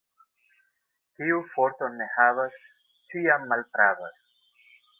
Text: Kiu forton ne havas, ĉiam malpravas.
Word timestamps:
Kiu 1.17 1.37
forton 1.57 1.99
ne 2.01 2.07
havas, 2.15 2.57
ĉiam 3.11 3.47
malpravas. 3.53 4.21